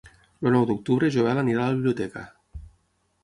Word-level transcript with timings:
El 0.45 0.53
nou 0.55 0.63
d'octubre 0.69 1.09
en 1.09 1.13
Joel 1.15 1.41
anirà 1.41 1.65
a 1.67 1.73
la 1.73 1.77
biblioteca. 1.81 2.23